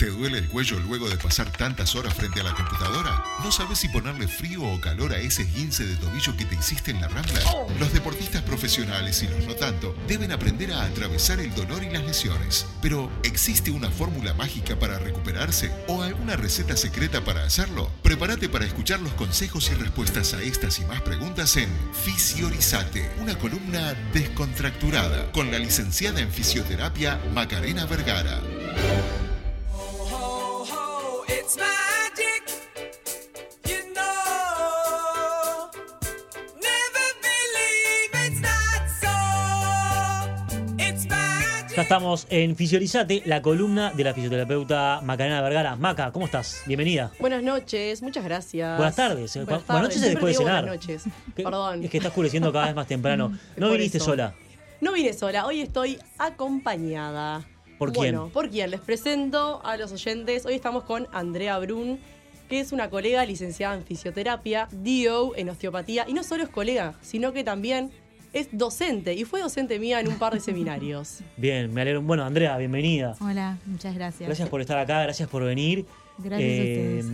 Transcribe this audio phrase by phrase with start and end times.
[0.00, 3.22] ¿Te duele el cuello luego de pasar tantas horas frente a la computadora?
[3.44, 6.90] ¿No sabes si ponerle frío o calor a ese esguince de tobillo que te hiciste
[6.90, 7.38] en la rambla?
[7.78, 12.02] Los deportistas profesionales y los no tanto deben aprender a atravesar el dolor y las
[12.02, 12.64] lesiones.
[12.80, 17.90] Pero, ¿existe una fórmula mágica para recuperarse o alguna receta secreta para hacerlo?
[18.02, 23.36] Prepárate para escuchar los consejos y respuestas a estas y más preguntas en Fisiorizate, una
[23.36, 28.40] columna descontracturada con la licenciada en fisioterapia Macarena Vergara.
[41.80, 45.76] Ya estamos en Fisiorizate, la columna de la fisioterapeuta Macarena Vergara.
[45.76, 46.62] Maca, ¿cómo estás?
[46.66, 47.10] Bienvenida.
[47.18, 48.76] Buenas noches, muchas gracias.
[48.76, 49.34] Buenas tardes.
[49.34, 50.66] Buenas, Buenas noches después de cenar.
[50.66, 51.04] Buenas noches.
[51.34, 51.82] Que- Perdón.
[51.84, 53.32] Es que está oscureciendo cada vez más temprano.
[53.56, 54.04] No viniste eso.
[54.10, 54.34] sola.
[54.82, 57.46] No vine sola, hoy estoy acompañada.
[57.78, 58.14] ¿Por quién?
[58.14, 58.70] Bueno, ¿por quién?
[58.70, 60.44] Les presento a los oyentes.
[60.44, 61.98] Hoy estamos con Andrea Brun,
[62.50, 66.04] que es una colega licenciada en fisioterapia, DO en osteopatía.
[66.06, 67.90] Y no solo es colega, sino que también
[68.32, 69.14] es docente.
[69.14, 71.18] Y fue docente mía en un par de seminarios.
[71.36, 72.02] Bien, me alegro.
[72.02, 73.16] Bueno, Andrea, bienvenida.
[73.20, 74.26] Hola, muchas gracias.
[74.26, 75.86] Gracias por estar acá, gracias por venir.
[76.18, 77.06] Gracias a ustedes.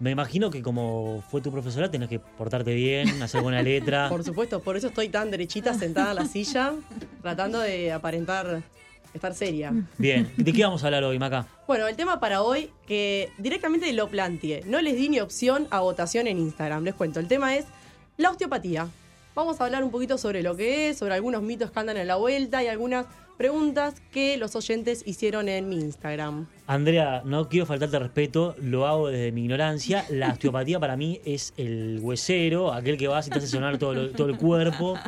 [0.00, 4.08] Me imagino que como fue tu profesora tenés que portarte bien, hacer buena letra.
[4.08, 6.74] Por supuesto, por eso estoy tan derechita sentada en la silla,
[7.20, 8.62] tratando de aparentar
[9.12, 9.72] estar seria.
[9.98, 11.48] Bien, ¿de qué vamos a hablar hoy, Maca?
[11.66, 14.62] Bueno, el tema para hoy, que directamente lo planteé.
[14.66, 16.84] No les di ni opción a votación en Instagram.
[16.84, 17.64] Les cuento, el tema es
[18.18, 18.86] la osteopatía.
[19.38, 22.08] Vamos a hablar un poquito sobre lo que es, sobre algunos mitos que andan en
[22.08, 26.48] la vuelta y algunas preguntas que los oyentes hicieron en mi Instagram.
[26.66, 30.04] Andrea, no quiero faltarte respeto, lo hago desde mi ignorancia.
[30.10, 33.94] La osteopatía para mí es el huesero, aquel que vas y te hace sonar todo,
[33.94, 34.98] lo- todo el cuerpo.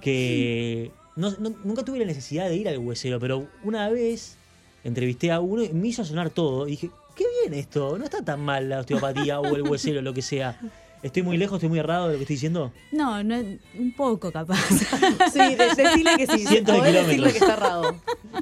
[0.00, 4.38] Que no- no- nunca tuve la necesidad de ir al huesero, pero una vez
[4.82, 6.66] entrevisté a uno y me hizo sonar todo.
[6.66, 10.14] Y dije, qué bien esto, no está tan mal la osteopatía o el huesero, lo
[10.14, 10.58] que sea.
[11.04, 12.72] ¿Estoy muy lejos, estoy muy errado de lo que estoy diciendo?
[12.90, 13.36] No, no,
[13.78, 14.58] un poco capaz.
[15.32, 16.46] Sí, de- decirle que sí.
[16.46, 17.94] Cientos de decirle que está errado.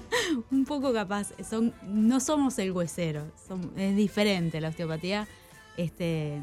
[0.51, 1.33] un poco capaz.
[1.49, 5.27] Son, no somos el huesero, son- es diferente la osteopatía.
[5.77, 6.39] Este,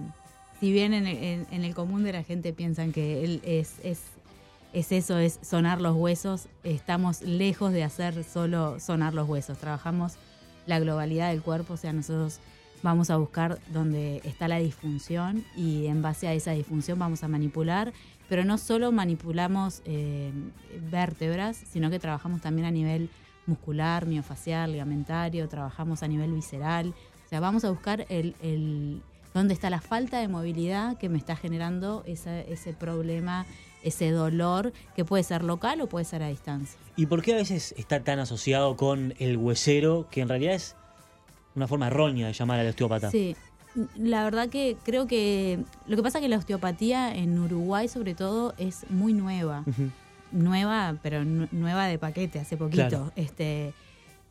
[0.59, 3.75] si bien en, el- en- en el común de la gente piensan que él es,
[3.83, 4.01] es,
[4.73, 9.57] es eso, es sonar los huesos, estamos lejos de hacer solo sonar los huesos.
[9.57, 10.13] Trabajamos
[10.67, 12.39] la globalidad del cuerpo, o sea, nosotros
[12.81, 17.27] vamos a buscar donde está la disfunción y en base a esa disfunción vamos a
[17.27, 17.93] manipular,
[18.27, 20.31] pero no solo manipulamos eh,
[20.89, 23.09] vértebras, sino que trabajamos también a nivel
[23.45, 26.93] muscular, miofacial, ligamentario, trabajamos a nivel visceral,
[27.25, 29.01] o sea, vamos a buscar el, el
[29.33, 33.45] dónde está la falta de movilidad que me está generando ese problema,
[33.83, 36.79] ese dolor, que puede ser local o puede ser a distancia.
[36.95, 40.75] ¿Y por qué a veces está tan asociado con el huesero, que en realidad es
[41.59, 43.11] una forma errónea de llamar al osteópata?
[43.11, 43.35] Sí,
[43.97, 48.15] la verdad que creo que lo que pasa es que la osteopatía en Uruguay sobre
[48.15, 49.63] todo es muy nueva.
[50.31, 52.87] Nueva, pero nu- nueva de paquete, hace poquito.
[52.87, 53.11] Claro.
[53.15, 53.73] Este,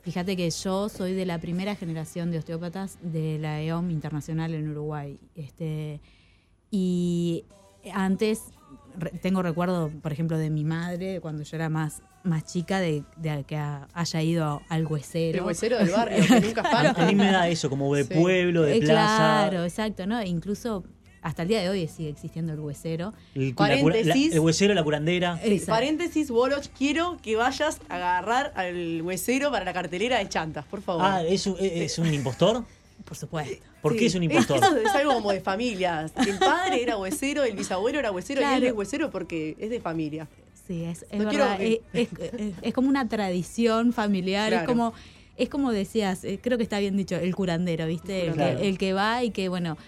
[0.03, 4.71] fíjate que yo soy de la primera generación de osteópatas de la EOM internacional en
[4.71, 5.19] Uruguay.
[5.35, 6.01] Este,
[6.71, 7.45] y
[7.93, 8.43] antes
[8.97, 13.05] re- tengo recuerdo, por ejemplo, de mi madre cuando yo era más más chica de,
[13.17, 15.39] de que a- haya ido al huesero.
[15.39, 17.03] El huesero del barrio, que nunca A, falta.
[17.03, 18.15] a mí me da eso, como de Sí.
[18.15, 19.17] pueblo, de Eh, plaza.
[19.49, 20.19] Claro, exacto, ¿no?
[20.21, 20.85] E incluso
[21.23, 23.15] hasta el día de hoy sigue existiendo el huesero.
[23.35, 24.33] El, la la- Paréntesis.
[24.35, 25.41] el huesero, la curandera.
[25.43, 25.71] Exacto.
[25.73, 30.83] paréntesis, Boloch, quiero que vayas a agarrar al huesero para la cartelera de chantas, por
[30.83, 31.03] favor.
[31.05, 32.65] Ah, ¿es un, es un impostor?
[33.05, 33.65] Por supuesto.
[33.81, 33.99] ¿Por Sí.
[34.01, 34.59] qué es un impostor?
[34.59, 36.13] Eso es algo como de familias.
[36.17, 38.57] El padre era huesero, el bisabuelo era huesero y Claro.
[38.59, 40.29] él es huesero porque es de familia.
[40.67, 41.57] Sí, es, es No verdad.
[41.59, 44.53] que- Es, es- es como una tradición familiar.
[44.53, 44.93] Es como
[45.39, 48.27] es como decías, eh, creo que está bien dicho, el curandero, ¿viste?
[48.27, 48.59] El, Claro.
[48.59, 49.79] que, el que va y que, bueno.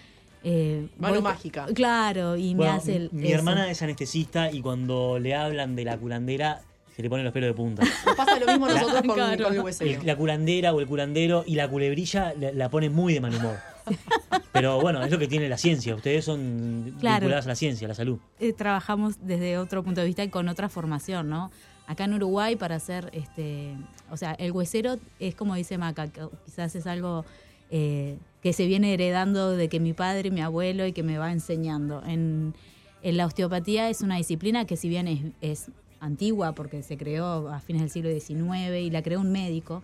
[0.45, 1.65] Eh, Mano voy- mágica.
[1.75, 3.09] Claro, y Bueno, me hace el.
[3.11, 3.35] mi eso.
[3.35, 6.61] hermana es anestesista y cuando le hablan de la curandera
[7.01, 7.83] se le ponen los pelos de punta.
[8.05, 9.45] Nos pasa lo mismo nosotros con, Claro.
[9.55, 13.19] con el la curandera o el curandero y la culebrilla la, la pone muy de
[13.21, 13.57] mal humor.
[14.51, 15.95] Pero bueno, es lo que tiene la ciencia.
[15.95, 17.21] Ustedes son Claro.
[17.21, 18.19] vinculadas a la ciencia, a la salud.
[18.39, 21.51] eh, trabajamos desde otro punto de vista y con otra formación, ¿no?
[21.87, 23.73] Acá en Uruguay para hacer, este,
[24.11, 27.25] o sea, el huesero es como dice Maca, que quizás es algo
[27.71, 31.31] eh, que se viene heredando de que mi padre, mi abuelo y que me va
[31.31, 32.01] enseñando.
[32.05, 32.53] En,
[33.01, 35.71] en la osteopatía es una disciplina que si bien es, es
[36.01, 39.81] antigua porque se creó a fines del siglo XIX y la creó un médico,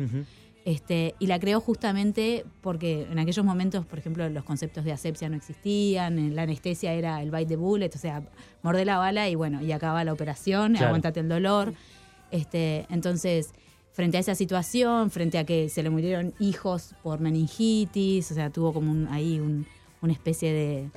[0.66, 5.30] este, y la creó justamente porque en aquellos momentos, por ejemplo, los conceptos de asepsia
[5.30, 8.22] no existían, eh, la anestesia era el bite the bullet, o sea,
[8.64, 10.88] mordé la bala y bueno, y acaba la operación, Claro.
[10.88, 11.74] aguantate el dolor.
[12.32, 13.52] Este, entonces,
[13.94, 18.50] frente a esa situación, frente a que se le murieron hijos por meningitis, o sea,
[18.50, 19.66] tuvo como un, ahí un-
[20.02, 20.90] una especie de,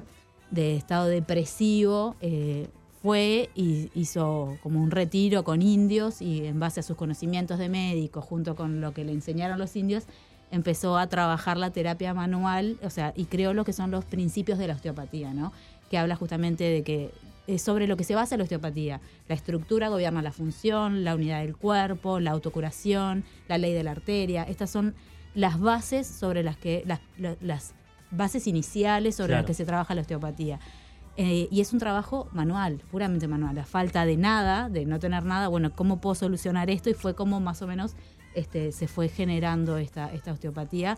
[0.50, 2.66] de estado depresivo, eh,
[3.02, 7.68] fue y hizo como un retiro con indios y en base a sus conocimientos de
[7.68, 10.04] médico, junto con lo que le enseñaron los indios,
[10.50, 14.58] empezó a trabajar la terapia manual, o sea, y creó lo que son los principios
[14.58, 15.52] de la osteopatía, ¿no?
[15.90, 17.10] Que habla justamente de que
[17.46, 19.00] es sobre lo que se basa la osteopatía.
[19.28, 23.92] La estructura gobierna la función, la unidad del cuerpo, la autocuración, la ley de la
[23.92, 24.42] arteria.
[24.44, 24.94] Estas son
[25.34, 27.72] las bases sobre las que las, la- las
[28.10, 29.42] bases iniciales sobre Claro.
[29.42, 30.58] las que se trabaja la osteopatía.
[31.16, 33.54] Eh, y es un trabajo manual, puramente manual.
[33.54, 36.88] La falta de nada, de no tener nada, bueno, ¿cómo puedo solucionar esto?
[36.88, 37.94] Y fue como más o menos
[38.34, 40.96] este, se fue generando esta, esta osteopatía.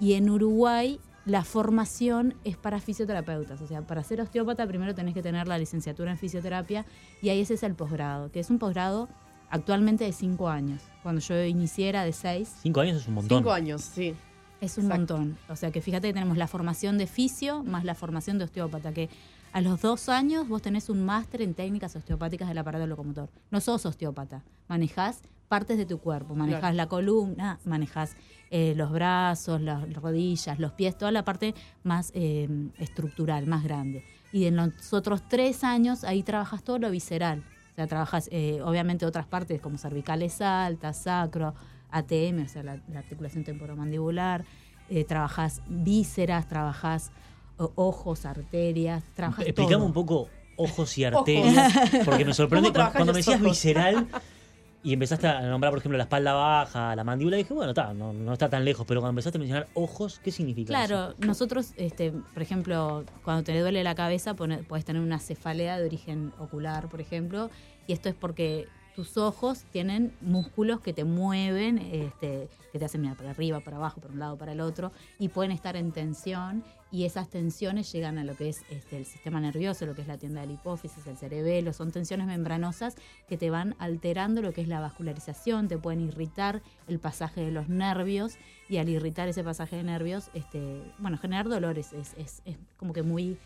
[0.00, 3.60] Y en Uruguay la formación es para fisioterapeutas.
[3.60, 6.86] O sea, para ser osteópata primero tenés que tener la licenciatura en fisioterapia
[7.22, 9.08] y ahí ese es el posgrado, que es un posgrado
[9.50, 10.82] actualmente de cinco años.
[11.02, 12.54] Cuando yo inicié era de seis.
[12.62, 13.38] Cinco años es un montón.
[13.38, 14.14] Cinco años, sí.
[14.60, 15.16] Es un Exacto.
[15.18, 15.38] montón.
[15.48, 18.92] O sea que fíjate que tenemos la formación de fisio más la formación de osteópata,
[18.92, 19.08] que
[19.52, 23.28] a los dos años vos tenés un máster en técnicas osteopáticas del aparato locomotor.
[23.50, 26.76] No sos osteópata, manejás partes de tu cuerpo, manejás Claro.
[26.76, 28.14] la columna, manejás
[28.52, 32.48] eh, los brazos, las rodillas, los pies, toda la parte más eh,
[32.78, 34.04] estructural, más grande.
[34.32, 37.42] Y en los otros tres años ahí trabajas todo lo visceral.
[37.72, 41.54] O sea, trabajas eh, obviamente otras partes como cervicales altas, sacro,
[41.92, 44.44] ATM, o sea, la, la articulación temporomandibular,
[44.88, 47.12] eh, trabajas vísceras, trabajas
[47.58, 49.86] o- ojos, arterias, trabajas Explicame todo.
[49.86, 51.72] un poco ojos y arterias,
[52.04, 53.50] porque me sorprende ¿Cómo cuando, me decías ojos?
[53.50, 54.08] visceral
[54.82, 58.32] y empezaste a nombrar, por ejemplo, la espalda baja, la mandíbula, dije, bueno, no, no
[58.32, 60.86] está tan lejos, pero cuando empezaste a mencionar ojos, ¿qué significa eso?
[60.88, 65.84] Claro, nosotros, este, por ejemplo, cuando te duele la cabeza, puedes tener una cefalea de
[65.86, 67.50] origen ocular, por ejemplo,
[67.86, 73.00] y esto es porque tus ojos tienen músculos que te mueven, este, que te hacen
[73.00, 75.92] mirar para arriba, para abajo, para un lado, para el otro, y pueden estar en
[75.92, 80.02] tensión, y esas tensiones llegan a lo que es este, el sistema nervioso, lo que
[80.02, 82.96] es la tienda del hipófisis, el cerebelo, son tensiones membranosas
[83.28, 87.52] que te van alterando lo que es la vascularización, te pueden irritar el pasaje de
[87.52, 88.38] los nervios,
[88.68, 92.92] y al irritar ese pasaje de nervios, este, bueno, generar dolores es, es, es como
[92.92, 93.38] que muy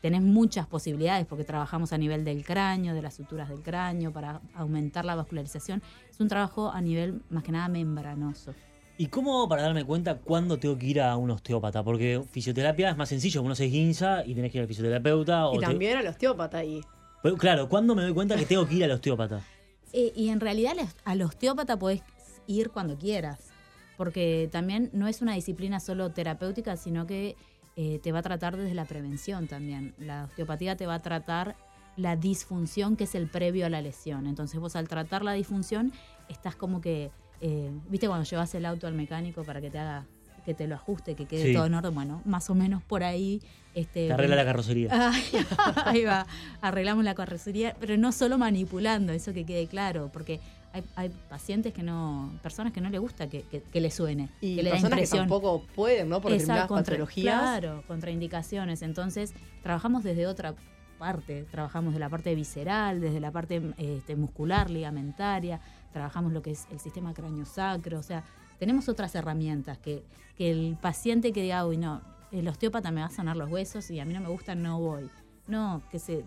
[0.00, 4.40] tenés muchas posibilidades porque trabajamos a nivel del cráneo, de las suturas del cráneo, para
[4.54, 5.82] aumentar la vascularización.
[6.10, 8.54] Es un trabajo a nivel más que nada membranoso.
[8.98, 11.82] ¿Y cómo hago para darme cuenta cuándo tengo que ir a un osteópata?
[11.82, 15.46] Porque fisioterapia es más sencillo, uno se esguinza y tenés que ir al fisioterapeuta.
[15.48, 16.80] o Y te- también al osteópata ahí.
[17.22, 19.40] Pero, claro, ¿cuándo me doy cuenta que tengo que ir al osteópata?
[19.92, 22.02] Eh, y en realidad al- al osteópata podés
[22.46, 23.48] ir cuando quieras,
[23.96, 27.34] porque también no es una disciplina solo terapéutica, sino que
[27.76, 29.94] eh, te va a tratar desde la prevención también.
[29.98, 31.56] La osteopatía te va a tratar
[31.96, 34.26] la disfunción que es el previo a la lesión.
[34.26, 35.92] Entonces vos al tratar la disfunción
[36.28, 40.04] estás como que, eh, viste cuando llevas el auto al mecánico para que te haga
[40.44, 41.52] que te lo ajuste, que quede Sí.
[41.52, 43.42] todo en orden, bueno, más o menos por ahí.
[43.74, 44.88] Este, Te arregla la carrocería.
[45.84, 46.26] Ahí va,
[46.62, 50.40] arreglamos la carrocería, pero no solo manipulando, eso que quede claro, porque
[50.72, 54.28] hay, hay pacientes que no, personas que no les gusta que, que, que le suene,
[54.40, 56.20] Y que le personas que tampoco pueden, ¿no?
[56.20, 57.40] Por determinadas contra- patologías.
[57.40, 58.82] Claro, contraindicaciones.
[58.82, 59.32] Entonces,
[59.62, 60.54] trabajamos desde otra
[60.98, 65.60] parte, trabajamos de la parte visceral, desde la parte este, muscular, ligamentaria,
[65.92, 68.22] trabajamos lo que es el sistema cráneo-sacro, o sea,
[68.58, 70.04] tenemos otras herramientas que,
[70.36, 73.90] que el paciente que diga, uy, no, el osteópata me va a sanar los huesos
[73.90, 75.08] y a mí no me gusta, no voy.
[75.46, 76.22] No, que se...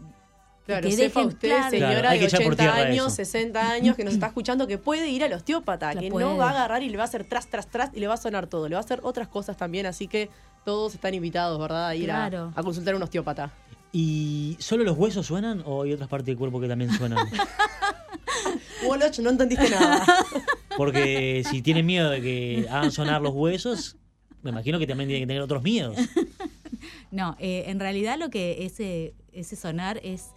[0.66, 1.70] Claro, que sepa dejen usted, claro.
[1.72, 3.16] señora Claro, de echar por 80 tierra años, eso.
[3.18, 6.26] 60 años, que nos está escuchando, que puede ir al osteópata, La que puede.
[6.26, 8.14] no va a agarrar y le va a hacer tras, tras, tras y le va
[8.14, 8.70] a sonar todo.
[8.70, 10.30] Le va a hacer otras cosas también, así que
[10.64, 11.88] todos están invitados, ¿verdad?
[11.88, 12.54] A ir a- Claro.
[12.56, 13.52] a, consultar a un osteópata.
[13.92, 17.28] ¿Y solo los huesos suenan o hay otras partes del cuerpo que también suenan?
[18.88, 20.06] Woloch, no entendiste nada.
[20.78, 23.98] Porque si tienen miedo de que hagan sonar los huesos,
[24.42, 25.98] me imagino que también tienen que tener otros miedos.
[27.12, 30.32] No, eh, en realidad lo que ese, ese sonar es,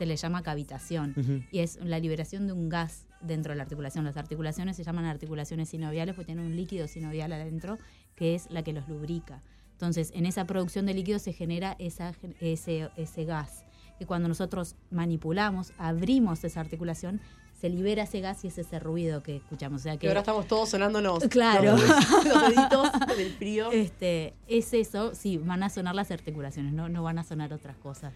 [0.00, 1.14] se le llama cavitación
[1.52, 4.02] y es la liberación de un gas dentro de la articulación.
[4.02, 7.76] Las articulaciones se llaman articulaciones sinoviales porque tienen un líquido sinovial adentro
[8.16, 9.42] que es la que los lubrica.
[9.72, 13.66] Entonces, en esa producción de líquido se genera esa, ese, ese gas,
[13.98, 17.20] que cuando nosotros manipulamos, abrimos esa articulación,
[17.60, 19.82] se libera ese gas y es ese ruido que escuchamos.
[19.82, 21.72] O sea Que que ahora estamos todos sonándonos Claro.
[21.76, 21.82] los,
[22.24, 23.70] los deditos del frío.
[23.72, 27.76] este, es eso, sí, van a sonar las articulaciones, no, no van a sonar otras
[27.76, 28.14] cosas.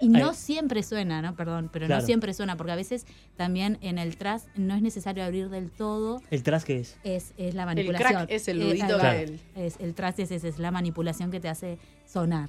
[0.00, 0.34] Y no Ay.
[0.34, 1.34] siempre suena, ¿no?
[1.36, 2.00] Perdón, pero Claro.
[2.00, 3.04] no siempre suena, porque a veces
[3.36, 6.96] también en el tras no es necesario abrir del todo, ¿El tras qué es?
[7.04, 8.10] es, es la manipulación.
[8.12, 9.12] crack es el Eh, ruidito ahí va.
[9.14, 12.48] del- Es, el tras es, es, es la manipulación que te hace sonar.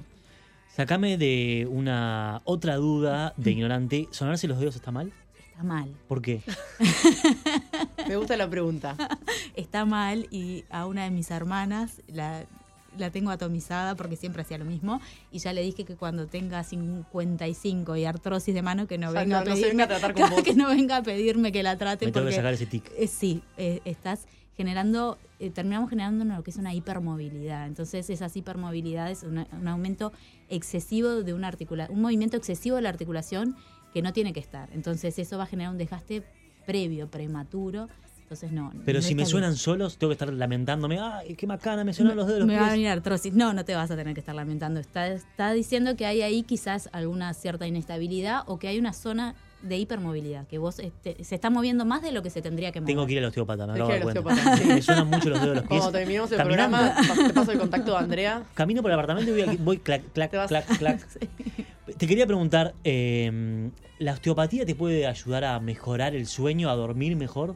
[0.74, 4.08] Sacame de una otra duda de ignorante.
[4.10, 5.12] ¿Sonarse los dedos está mal?
[5.50, 5.94] Está mal.
[6.08, 6.40] ¿Por qué?
[8.08, 8.96] Me gusta la pregunta.
[9.54, 12.44] está mal y a una de mis hermanas la,
[12.98, 16.62] la tengo atomizada porque siempre hacía lo mismo y ya le dije que cuando tenga
[17.10, 20.14] 55 y artrosis de mano que no venga no- a no pedirme venga a tratar
[20.14, 20.42] con vos.
[20.42, 22.90] que no venga a pedirme que la trate Me tengo que sacar ese tic.
[22.96, 27.66] eh, sí, eh, estás generando, eh, terminamos generando lo que es una hipermovilidad.
[27.66, 30.12] Entonces, esas hipermovilidades, una- un aumento
[30.50, 33.56] excesivo de una articulación, un movimiento excesivo de la articulación
[33.94, 34.68] que no tiene que estar.
[34.72, 36.22] Entonces, eso va a generar un desgaste
[36.66, 37.88] previo, prematuro.
[38.32, 38.72] Entonces, no.
[38.86, 39.58] Pero no si me suenan bien.
[39.58, 40.98] solos, tengo que estar lamentándome.
[40.98, 41.84] ¡Ay, qué macana!
[41.84, 43.34] Me suenan los dedos de Me los va a venir artrosis.
[43.34, 44.80] No, no te vas a tener que estar lamentando.
[44.80, 49.34] Está, está diciendo que hay ahí quizás alguna cierta inestabilidad o que hay una zona
[49.60, 52.80] de hipermovilidad, que vos este, se está moviendo más de lo que se tendría que
[52.80, 52.94] mover.
[52.94, 54.56] Tengo que ir al osteópata, me acabo de cuenta.
[54.56, 54.64] sí.
[54.66, 55.80] Me suenan mucho los dedos de los pies.
[55.80, 56.78] Cuando terminemos el Caminando.
[56.78, 58.42] programa, te paso el contacto de Andrea.
[58.54, 61.06] Camino por el apartamento y voy, voy clac, clac, Te clac.
[61.98, 67.16] Te quería preguntar, eh, ¿la osteopatía te puede ayudar a mejorar el sueño, a dormir
[67.16, 67.54] mejor?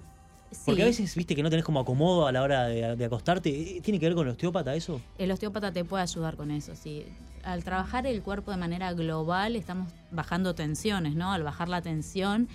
[0.64, 3.50] Porque a veces, viste, que no tenés como acomodo a la hora de, de acostarte.
[3.50, 5.00] Eh, ¿Tiene que ver con el osteópata eso?
[5.18, 7.04] El osteópata te puede ayudar con eso, sí.
[7.44, 11.32] Al trabajar el cuerpo de manera global estamos bajando tensiones, ¿no?
[11.32, 12.48] Al bajar la tensión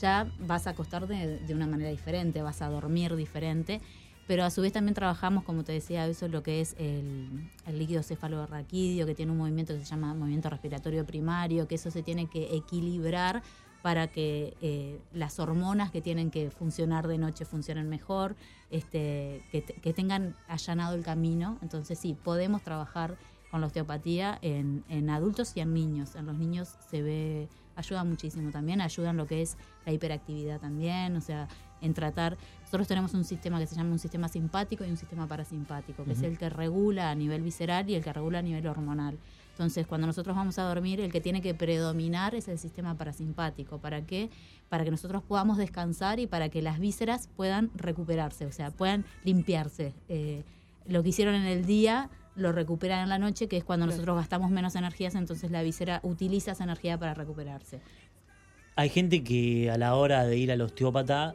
[0.00, 3.80] ya vas a acostar de, de una manera diferente, vas a dormir diferente,
[4.26, 7.48] pero a su vez también trabajamos, como te decía, eso es lo que es el,
[7.66, 11.90] el líquido cefalorraquídeo, que tiene un movimiento que se llama movimiento respiratorio primario, que eso
[11.90, 13.42] se tiene que equilibrar
[13.86, 18.34] para que eh, las hormonas que tienen que funcionar de noche funcionen mejor,
[18.68, 21.56] este, que, te- que tengan allanado el camino.
[21.62, 23.16] Entonces sí, podemos trabajar
[23.48, 26.16] con la osteopatía en, en adultos y en niños.
[26.16, 30.58] En los niños se ve, ayuda muchísimo también, ayuda en lo que es la hiperactividad
[30.58, 31.46] también, o sea,
[31.80, 35.28] en tratar, nosotros tenemos un sistema que se llama un sistema simpático y un sistema
[35.28, 38.66] parasimpático, que es el que regula a nivel visceral y el que regula a nivel
[38.66, 39.16] hormonal.
[39.56, 43.78] Entonces, cuando nosotros vamos a dormir, el que tiene que predominar es el sistema parasimpático.
[43.78, 44.28] ¿Para qué?
[44.68, 49.06] Para que nosotros podamos descansar y para que las vísceras puedan recuperarse, o sea, puedan
[49.24, 49.94] limpiarse.
[50.10, 50.42] Eh,
[50.86, 53.96] lo que hicieron en el día lo recuperan en la noche, que es cuando Claro.
[53.96, 57.80] nosotros gastamos menos energías, entonces la víscera utiliza esa energía para recuperarse.
[58.74, 61.34] Hay gente que a la hora de ir al osteópata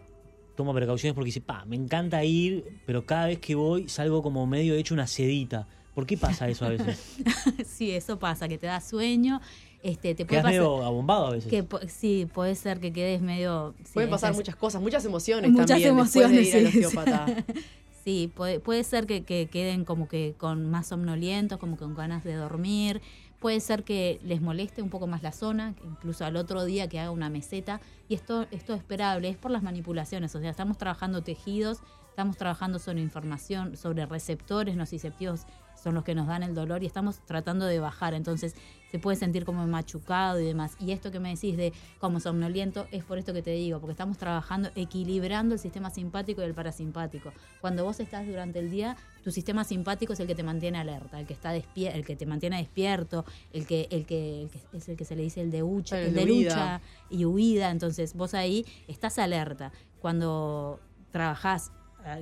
[0.56, 4.46] toma precauciones porque dice, pa, me encanta ir, pero cada vez que voy salgo como
[4.46, 5.68] medio hecho una sedita.
[5.94, 7.18] ¿Por qué pasa eso a veces?
[7.66, 9.42] sí, eso pasa, que te da sueño,
[9.84, 10.60] este, te puede Quedas pasar...
[10.60, 11.50] medio abombado a veces.
[11.50, 13.74] Que sí, puede ser que quedes medio...
[13.84, 16.86] sí, Pueden pasar muchas cosas, muchas emociones Muchas también después de ir al emociones, sí,
[16.86, 17.46] osteópata.
[18.04, 21.94] Sí, puede, puede ser que, que queden como que con más somnolientos, como que con
[21.94, 23.00] ganas de dormir.
[23.40, 27.00] Puede ser que les moleste un poco más la zona, incluso al otro día que
[27.00, 27.80] haga una meseta.
[28.10, 30.34] Y esto, esto es esperable, es por las manipulaciones.
[30.36, 35.46] O sea, estamos trabajando tejidos, estamos trabajando sobre información, sobre receptores nociceptivos,
[35.82, 38.14] son los que nos dan el dolor y estamos tratando de bajar.
[38.14, 38.56] Entonces
[38.92, 40.76] se puede sentir como machucado y demás.
[40.80, 43.92] Y esto que me decís de como somnoliento es por esto que te digo, porque
[43.92, 47.32] estamos trabajando equilibrando el sistema simpático y el parasimpático.
[47.62, 51.20] Cuando vos estás durante el día, tu sistema simpático es el que te mantiene alerta,
[51.20, 54.78] el que está despier el que te mantiene despierto, el que, el que, el que
[54.78, 57.26] es el que se le dice el de hucha, El el, de de lucha y
[57.26, 57.72] huida.
[57.72, 59.72] Entonces vos ahí estás alerta.
[60.00, 60.80] Cuando
[61.12, 61.72] trabajás,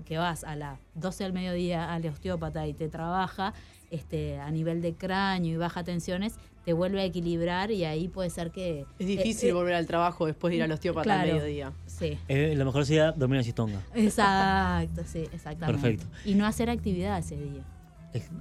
[0.06, 3.54] que vas a las 12 del mediodía al osteópata y te trabaja
[3.92, 8.30] este, a nivel de cráneo y baja tensiones, te vuelve a equilibrar y ahí puede
[8.30, 8.86] ser que...
[9.00, 11.22] Es difícil eh, eh, volver al trabajo después de ir al osteópata claro.
[11.22, 11.72] al mediodía.
[11.88, 12.18] Sí.
[12.28, 13.82] Eh, lo mejor sería dormir en cistonga.
[13.96, 15.82] Exacto, sí, exactamente.
[15.82, 16.06] Perfecto.
[16.26, 17.64] Y no hacer actividad ese día.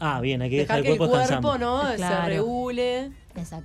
[0.00, 1.58] Ah, bien, hay que Dejar dejar que el el cuerpo cuerpo descansando.
[1.58, 1.96] ¿no?
[1.96, 3.12] se regule,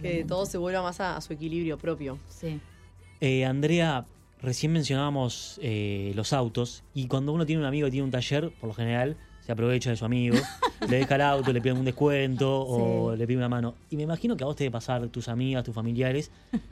[0.01, 2.17] que todo se vuelva más a, a su equilibrio propio.
[2.29, 2.59] Sí.
[3.21, 4.05] Eh, Andrea,
[4.43, 8.51] recién mencionábamos eh, los autos y cuando uno tiene un amigo que tiene un taller,
[8.59, 10.37] por lo general se aprovecha de su amigo,
[10.89, 13.17] le deja el auto, le pide un descuento o Sí.
[13.19, 13.75] le pide una mano.
[13.89, 16.31] Y me imagino que a vos te debe pasar tus amigas, tus familiares,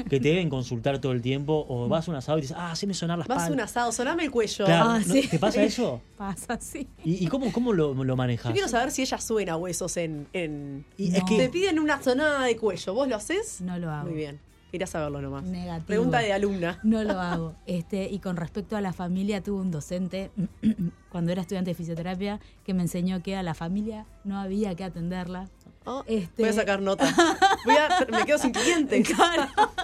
[0.09, 2.71] que te deben consultar todo el tiempo o vas a un asado y dices, ah,
[2.71, 4.65] haceme sonar las Vas a un asado, soname el cuello.
[4.65, 5.13] Claro, Ah, ¿no?
[5.13, 5.27] sí.
[5.27, 6.01] ¿Te pasa eso?
[6.17, 6.87] Pasa, sí.
[7.03, 8.47] ¿Y, y cómo, cómo lo, lo manejas?
[8.49, 10.27] Yo quiero saber si ella suena huesos en...
[10.33, 10.85] en...
[10.97, 11.17] Y No.
[11.17, 13.59] es que Te piden una sonada de cuello, ¿vos lo haces?
[13.59, 14.07] No lo hago.
[14.07, 14.39] Muy bien,
[14.71, 15.43] quería saberlo nomás.
[15.43, 15.85] Negativo.
[15.87, 16.79] Pregunta de alumna.
[16.83, 17.55] No lo hago.
[17.65, 20.31] Este, y con respecto a la familia, tuve un docente
[21.09, 24.83] cuando era estudiante de fisioterapia que me enseñó que a la familia no había que
[24.83, 25.49] atenderla.
[25.83, 27.05] Oh, Este- Voy a sacar nota.
[27.65, 29.11] Voy a, me quedo sin clientes.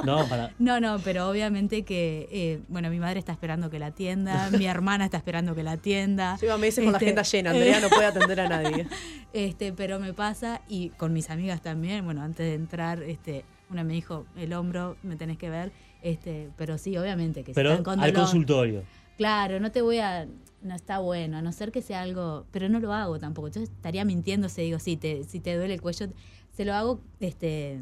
[0.03, 3.87] no, para, No, no, pero obviamente que, eh, bueno, mi madre está esperando que la
[3.87, 6.37] atienda, mi hermana está esperando que la atienda.
[6.39, 7.49] Lleva meses con la Este, agenda llena.
[7.49, 8.87] Andrea no puede atender a nadie.
[9.33, 13.83] Este, pero me pasa, y con mis amigas también, bueno, antes de entrar, este, una
[13.83, 15.71] me dijo, el hombro me tenés que ver,
[16.01, 18.83] este, pero sí, obviamente que si pero están con al consultorio.
[19.17, 20.27] Claro, no te voy a.
[20.61, 22.45] No está bueno, a no ser que sea algo.
[22.51, 23.47] Pero no lo hago tampoco.
[23.47, 26.07] Entonces estaría mintiendo si digo, sí, te, si te duele el cuello.
[26.55, 27.79] Se lo hago, este.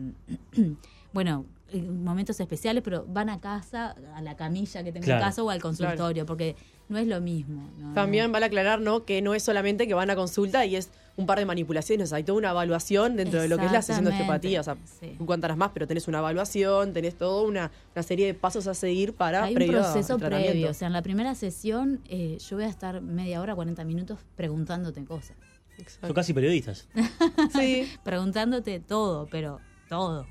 [1.14, 5.22] bueno, en momentos especiales, pero van a casa, a la camilla que tengo Claro.
[5.22, 6.56] en casa o al consultorio, porque
[6.90, 7.70] no es lo mismo.
[7.80, 7.94] ¿no?
[7.94, 9.04] También vale aclarar, ¿no?
[9.04, 12.24] Que no es solamente que van a consulta y es un par de manipulaciones, hay
[12.24, 14.62] toda una evaluación dentro de lo que es la sesión de osteopatía.
[14.62, 15.16] O sea, sí.
[15.18, 18.74] tú contarás más, pero tenés una evaluación, tenés toda una, una serie de pasos a
[18.74, 20.70] seguir para Hay un proceso previo.
[20.70, 24.20] O sea, en la primera sesión eh, yo voy a estar media hora, 40 minutos
[24.36, 25.38] preguntándote cosas.
[25.78, 26.08] Exacto.
[26.08, 26.88] Son casi periodistas.
[27.54, 30.26] Sí, Preguntándote todo, pero todo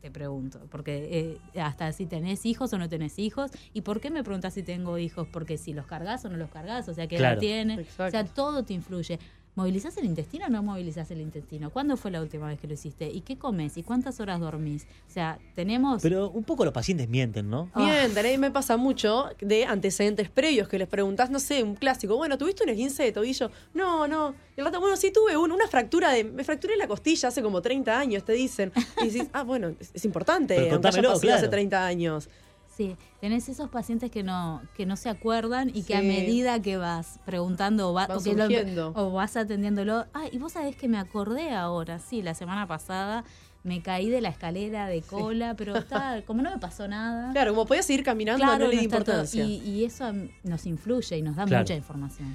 [0.00, 0.66] te pregunto.
[0.70, 3.50] Porque eh, hasta si tenés hijos o no tenés hijos.
[3.72, 5.28] ¿Y por qué me preguntas si tengo hijos?
[5.30, 7.34] Porque si los cargas o no los cargas, o sea, qué Claro.
[7.34, 7.80] edad tienen.
[7.80, 8.04] Exacto.
[8.06, 9.18] O sea, todo te influye.
[9.60, 11.68] ¿Movilizás el intestino o no movilizás el intestino?
[11.68, 13.10] ¿Cuándo fue la última vez que lo hiciste?
[13.10, 13.76] ¿Y qué comes?
[13.76, 14.84] ¿Y cuántas horas dormís?
[15.06, 16.00] O sea, tenemos...
[16.00, 17.68] Pero un poco los pacientes mienten, ¿no?
[17.74, 17.84] Ah.
[17.84, 22.16] Bien, también me pasa mucho de antecedentes previos que les preguntás, no sé, un clásico,
[22.16, 23.50] bueno, ¿tuviste un esguince de tobillo?
[23.74, 24.34] No, no.
[24.56, 27.42] Y el rato, bueno, sí tuve un- una fractura de, me fracturé la costilla hace
[27.42, 28.72] como 30 años, te dicen.
[29.02, 31.50] Y decís, ah, bueno, es, es importante, Pero aunque haya contámelo, pasado hace claro.
[31.50, 32.28] 30 años.
[32.80, 36.78] Sí, tenés esos pacientes que no que no se acuerdan y que a medida que
[36.78, 40.76] vas preguntando o, va- Van o que lo- o vas atendiéndolo, ah, y vos sabés
[40.76, 43.24] que me acordé ahora, sí, la semana pasada
[43.64, 47.32] me caí de la escalera de cola, pero está, como no me pasó nada.
[47.32, 49.44] Claro, como podías seguir caminando, claro, no le di importancia.
[49.44, 50.10] y, y eso
[50.44, 51.62] nos influye y nos da Claro.
[51.64, 52.34] mucha información.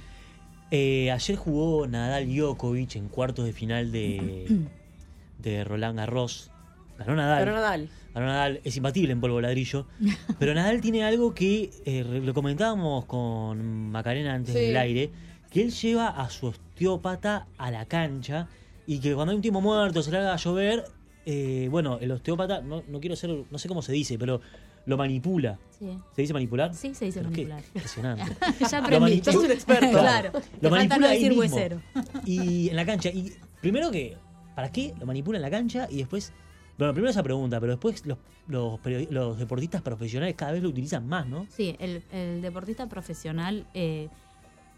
[0.69, 4.59] Eh, ayer jugó Nadal Djokovic en cuartos de final de,
[5.39, 6.51] de Roland Garros.
[6.97, 7.39] Ganó Nadal.
[7.43, 7.89] Pero Nadal.
[8.13, 8.61] Ganó Nadal.
[8.63, 9.87] Es imbatible en polvo ladrillo.
[10.39, 14.61] Pero Nadal tiene algo que eh, lo comentábamos con Macarena antes Sí.
[14.61, 15.11] del aire,
[15.51, 18.47] que él lleva a su osteópata a la cancha
[18.87, 20.85] y que cuando hay un tiempo muerto, se larga a llover,
[21.25, 24.41] eh, bueno, el osteópata, no, no quiero ser, no sé cómo se dice, pero
[24.85, 25.57] lo manipula.
[25.79, 25.97] Sí.
[26.15, 26.73] ¿Se dice manipular?
[26.75, 27.63] Sí, se dice Pero qué manipular.
[27.73, 28.37] Impresionante.
[28.69, 29.21] ya aprendí.
[29.23, 29.89] Sos un experto.
[29.99, 30.31] claro.
[30.33, 31.41] Lo Te manipula no ahí decir mismo.
[31.41, 31.81] huesero.
[32.25, 33.09] Y en la cancha.
[33.09, 34.15] Y primero que,
[34.55, 35.87] ¿para qué lo manipula en la cancha?
[35.89, 36.31] Y después,
[36.77, 38.17] bueno, primero esa pregunta, pero después los,
[38.47, 38.79] los,
[39.09, 41.47] los deportistas profesionales cada vez lo utilizan más, ¿no?
[41.49, 44.09] Sí, el, el deportista profesional eh,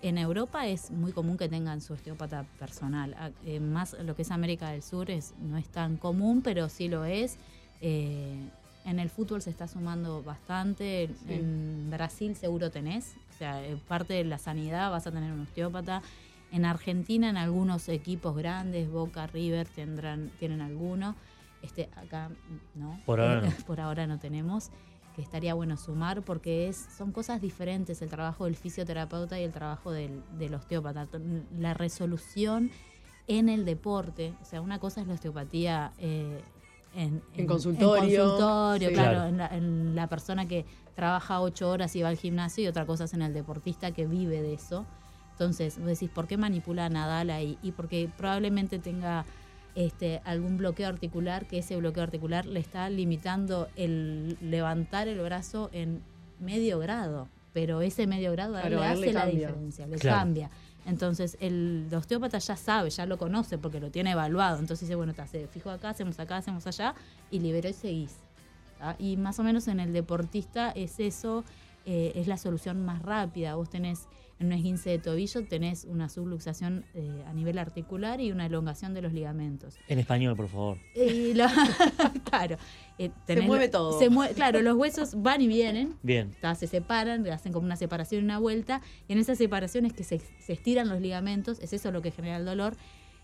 [0.02, 3.16] en Europa es muy común que tengan su osteópata personal.
[3.16, 6.70] A- eh, más lo que es América del Sur es no es tan común, pero
[6.70, 7.38] sí lo es.
[7.82, 8.38] Eh,
[8.86, 11.10] en el fútbol se está sumando bastante.
[11.28, 11.34] Sí.
[11.34, 13.16] En Brasil seguro tenés.
[13.36, 16.02] O sea, eh, parte de la sanidad vas a tener un osteópata.
[16.52, 21.16] En Argentina, en algunos equipos grandes, Boca, River, tendrán, tienen alguno.
[21.62, 22.30] Este, acá
[22.76, 23.00] no.
[23.06, 23.52] Por ahora no.
[23.68, 24.72] Por ahora no tenemos
[25.16, 29.52] que estaría bueno sumar porque es son cosas diferentes el trabajo del fisioterapeuta y el
[29.52, 31.08] trabajo del, del osteópata.
[31.58, 32.70] La resolución
[33.26, 36.40] en el deporte, o sea, una cosa es la osteopatía eh,
[36.94, 38.94] en, En consultorio, consultorio, sí.
[38.94, 39.30] claro, Claro.
[39.30, 40.66] En, la, en la persona que
[40.96, 44.06] trabaja ocho horas y va al gimnasio y otra cosa es en el deportista que
[44.06, 44.86] vive de eso.
[45.32, 47.58] Entonces, vos decís, ¿por qué manipula a Nadal ahí?
[47.62, 49.26] Y porque probablemente tenga
[49.78, 55.70] este, algún bloqueo articular, que ese bloqueo articular le está limitando el levantar el brazo
[55.72, 56.02] en
[56.40, 57.30] medio grado.
[57.54, 60.18] Pero ese medio grado a él Claro, le hace la diferencia, le Claro.
[60.18, 60.50] cambia.
[60.88, 64.58] Entonces, el osteópata ya sabe, ya lo conoce porque lo tiene evaluado.
[64.58, 66.96] Entonces dice, bueno, te hace fijo acá, hacemos acá, hacemos allá,
[67.30, 68.16] y liberó y seguís.
[68.80, 68.96] ¿tá?
[68.98, 71.44] Y más o menos en el deportista es eso,
[71.86, 73.54] eh, es la solución más rápida.
[73.56, 74.08] Vos tenés
[74.40, 78.94] en un esguince de tobillo, tenés una subluxación eh, a nivel articular y una elongación
[78.94, 79.76] de los ligamentos.
[79.88, 80.78] En español, por favor.
[80.96, 81.46] Y lo-
[82.30, 82.58] claro.
[83.00, 83.98] eh, tenés- mueve todo.
[83.98, 86.36] se mue- claro, los huesos van y vienen, Bien.
[86.58, 90.20] se separan, hacen como una separación y una vuelta, y en esas separaciones que se,
[90.40, 92.76] se estiran los ligamentos, es eso lo que genera el dolor,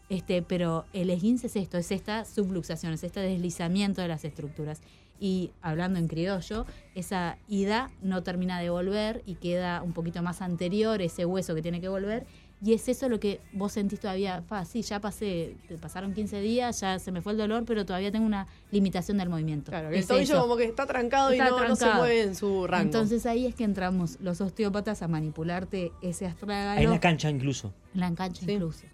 [0.09, 4.81] este, pero el esguince es esto, es esta subluxación, es este deslizamiento de las estructuras.
[5.19, 10.41] Y hablando en criollo, esa ida no termina de volver y queda un poquito más
[10.41, 12.25] anterior ese hueso que tiene que volver.
[12.65, 16.79] Y es eso lo que vos sentís todavía, fa, sí, ya pasé, pasaron 15 días,
[16.79, 19.69] ya se me fue el dolor, pero todavía tengo una limitación del movimiento.
[19.71, 20.41] Claro, que el Es tobillo eso.
[20.41, 22.83] como que está trancado Está y no, no se mueve en su rango.
[22.85, 26.79] Entonces ahí es que entramos los osteópatas a manipularte ese astrágalo.
[26.79, 27.73] Ahí en la cancha incluso.
[27.93, 28.51] En la cancha Sí.
[28.53, 28.85] incluso.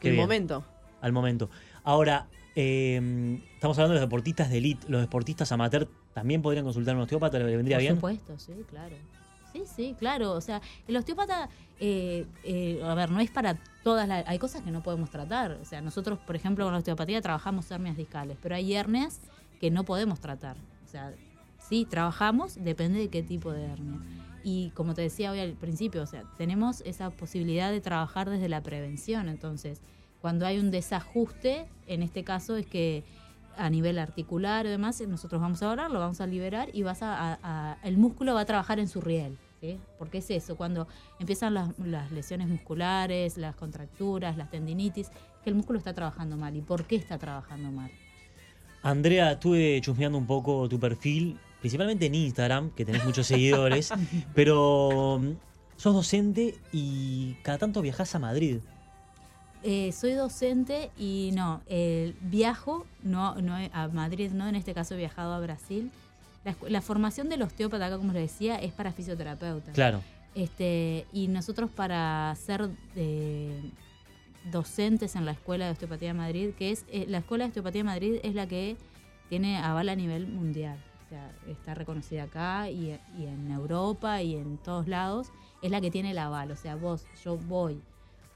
[0.00, 0.24] Qué el bien.
[0.26, 0.62] momento.
[1.00, 1.48] Al momento.
[1.82, 4.86] Ahora, eh, estamos hablando de los deportistas de elite.
[4.88, 7.38] ¿Los deportistas amateur también podrían consultar a un osteópata?
[7.38, 7.94] ¿Le vendría Por bien?
[7.96, 8.96] supuesto, sí, claro.
[9.52, 10.32] Sí, sí, claro.
[10.32, 14.26] O sea, el osteópata, eh, eh, a ver, no es para todas las...
[14.26, 15.52] Hay cosas que no podemos tratar.
[15.62, 19.20] O sea, nosotros, por ejemplo, con la osteopatía trabajamos hernias discales, pero hay hernias
[19.60, 20.56] que no podemos tratar.
[20.84, 21.14] O sea,
[21.58, 24.00] sí, trabajamos, depende de qué tipo de hernia.
[24.42, 28.48] Y como te decía hoy al principio, o sea, tenemos esa posibilidad de trabajar desde
[28.48, 29.28] la prevención.
[29.28, 29.80] Entonces,
[30.24, 33.04] cuando hay un desajuste, en este caso es que
[33.58, 37.02] a nivel articular y demás, nosotros vamos a orar, lo vamos a liberar y vas
[37.02, 39.36] a, a- a- el músculo va a trabajar en su riel.
[39.60, 39.78] ¿sí?
[39.98, 40.88] Porque es eso, cuando
[41.20, 45.10] empiezan las, las lesiones musculares, las contracturas, las tendinitis,
[45.42, 46.56] que el músculo está trabajando mal.
[46.56, 47.90] ¿Y por qué está trabajando mal?
[48.82, 53.90] Andrea, estuve chusmeando un poco tu perfil, principalmente en Instagram, que tenés muchos seguidores,
[54.34, 55.32] pero mm,
[55.76, 58.60] sos docente y cada tanto viajás a Madrid.
[59.66, 64.92] Eh, soy docente y no, eh, viajo no, no a Madrid, no, en este caso
[64.92, 65.90] he viajado a Brasil.
[66.68, 69.72] La, formación del osteópata, acá como les decía, es para fisioterapeuta.
[69.72, 70.02] Claro.
[70.34, 73.58] Este, y nosotros para ser eh,
[74.52, 77.84] docentes en la Escuela de Osteopatía de Madrid, que es la Escuela de Osteopatía de
[77.84, 78.76] Madrid es la que
[79.30, 80.76] tiene aval a nivel mundial.
[81.06, 85.28] O sea, está reconocida acá y, y en Europa y en todos lados.
[85.62, 86.50] Es la que tiene el aval.
[86.50, 87.80] O sea, vos, yo voy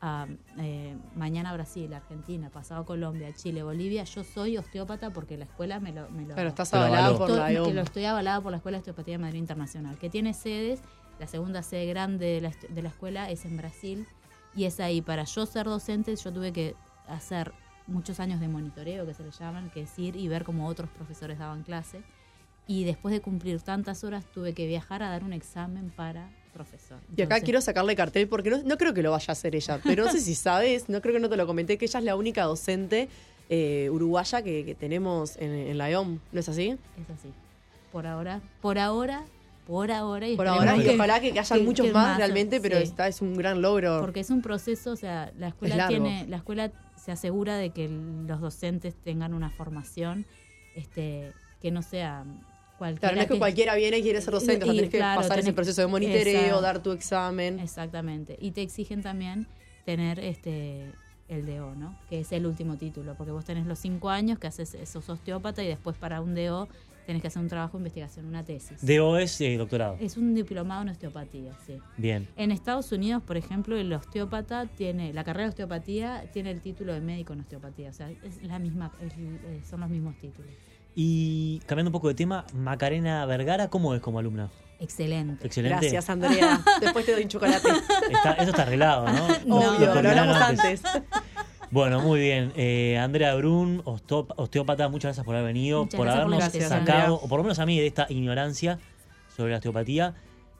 [0.00, 0.26] a,
[0.58, 4.04] eh, mañana Brasil, Argentina, pasado Colombia, Chile, Bolivia.
[4.04, 6.08] Yo soy osteópata porque la escuela me lo...
[6.10, 8.80] Me lo Pero estás avalado por la que lo estoy avalada por la Escuela de
[8.80, 10.82] Osteopatía de Madrid Internacional, que tiene sedes,
[11.18, 14.06] la segunda sede grande de la, de la escuela es en Brasil,
[14.54, 15.00] y es ahí.
[15.00, 16.74] Para yo ser docente, yo tuve que
[17.06, 17.52] hacer
[17.86, 20.90] muchos años de monitoreo, que se le llaman, que es ir y ver cómo otros
[20.90, 22.02] profesores daban clase.
[22.66, 26.98] Y después de cumplir tantas horas, tuve que viajar a dar un examen para profesor.
[27.16, 29.80] Y acá quiero sacarle cartel porque no, no creo que lo vaya a hacer ella,
[29.84, 32.04] pero no sé si sabes, no creo que no te lo comenté, que ella es
[32.04, 33.08] la única docente
[33.48, 36.68] eh, uruguaya que, que tenemos en, en la EOM, ¿no es así?
[36.70, 37.28] Es así.
[37.92, 39.24] Por ahora, por ahora,
[39.66, 40.28] por ahora.
[40.28, 42.82] Y Por ahora, y que- ojalá que, que hayan muchos más, más, realmente, pero sí.
[42.84, 44.00] esta es un gran logro.
[44.00, 46.70] Porque es un proceso, o sea, la Es escuela tiene, la escuela
[47.02, 50.26] se asegura de que los docentes tengan una formación
[50.74, 51.32] este,
[51.62, 52.24] que no sea
[52.78, 53.00] cualquiera.
[53.00, 54.98] Claro, no es que cualquiera viene y quiere ser docente, o sea, Y, tenés que
[55.00, 56.60] pasar ese proceso de monitoreo, Exacto.
[56.62, 57.58] dar tu examen.
[57.58, 58.38] Exactamente.
[58.40, 59.46] Y te exigen también
[59.84, 60.92] tener este
[61.28, 61.94] el DO, ¿no?
[62.08, 65.62] Que es el último título, porque vos tenés los cinco años que haces, sos osteópata
[65.62, 66.68] y después para un DO
[67.06, 68.78] tenés que hacer un trabajo de investigación, una tesis.
[68.80, 69.96] DO es eh, doctorado.
[70.00, 71.78] Es un diplomado en osteopatía, sí.
[71.98, 72.26] Bien.
[72.36, 76.92] En Estados Unidos, por ejemplo, el osteópata tiene, la carrera de osteopatía tiene el título
[76.94, 80.50] de médico en osteopatía, o sea, es la misma, es- eh, son los mismos títulos.
[81.00, 84.48] Y cambiando un poco de tema, Macarena Vergara, ¿cómo es como alumna?
[84.80, 85.46] Excelente.
[85.46, 85.78] Excelente.
[85.78, 86.60] Gracias, Andrea.
[86.80, 87.68] Después te doy un chocolate.
[88.10, 89.28] Está- eso está arreglado, ¿no?
[89.46, 90.82] No, Obvio, lo hablamos antes.
[91.70, 92.52] Bueno, muy bien.
[92.56, 97.38] Eh, Andrea Brun, osteópata, muchas gracias por haber venido, Muchas por habernos sacado, o por
[97.38, 98.80] lo menos a mí, de esta ignorancia
[99.36, 100.14] sobre la osteopatía.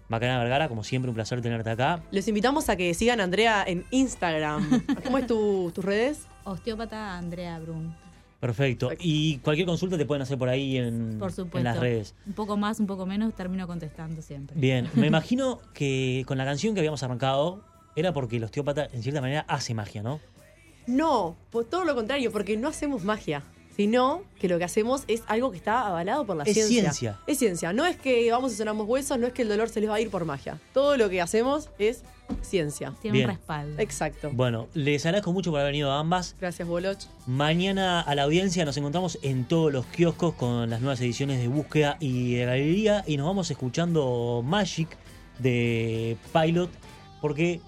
[0.08, 2.04] Macarena Vergara, como siempre, un placer tenerte acá.
[2.12, 4.84] Los invitamos a que sigan a Andrea en Instagram.
[5.02, 6.28] ¿Cómo es tu- tus redes?
[6.44, 7.92] Osteópata Andrea Brun.
[8.40, 8.90] Perfecto.
[9.00, 11.58] Y cualquier consulta te pueden hacer por ahí en, Por supuesto.
[11.58, 12.14] en las redes.
[12.26, 14.56] Un poco más, un poco menos, termino contestando siempre.
[14.58, 17.62] Bien, me imagino que con la canción que habíamos arrancado
[17.96, 20.20] era porque el osteópata, en cierta manera, hace magia, ¿no?
[20.86, 23.42] No, por todo lo contrario, porque no hacemos magia,
[23.78, 26.80] sino que lo que hacemos es algo que está avalado por la Es ciencia.
[26.90, 27.20] ciencia.
[27.28, 27.72] Es ciencia.
[27.72, 29.94] No es que vamos y sonamos huesos, no es que el dolor se les va
[29.94, 30.58] a ir por magia.
[30.74, 32.02] Todo lo que hacemos es
[32.42, 32.92] ciencia.
[33.00, 33.30] Tiene Bien.
[33.30, 33.80] un respaldo.
[33.80, 34.30] Exacto.
[34.32, 36.34] Bueno, les agradezco mucho por haber venido a ambas.
[36.40, 36.98] Gracias, Boloch.
[37.28, 41.46] Mañana a la audiencia nos encontramos en todos los kioscos con las nuevas ediciones de
[41.46, 44.88] búsqueda y de galería y nos vamos escuchando Magic
[45.38, 46.70] de Pilot
[47.20, 47.60] porque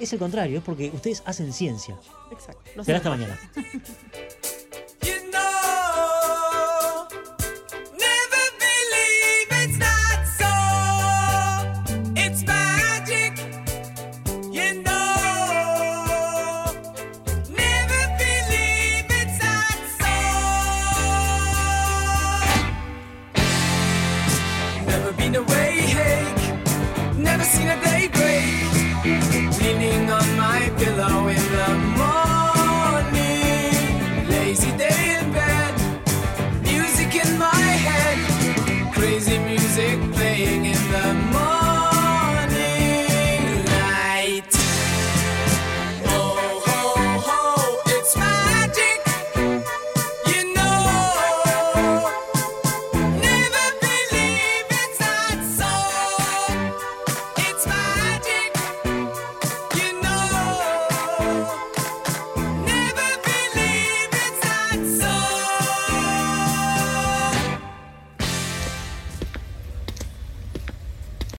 [0.00, 1.94] es el contrario, es porque ustedes hacen ciencia.
[2.32, 2.70] Exacto.
[2.74, 3.38] No Será hasta mañana.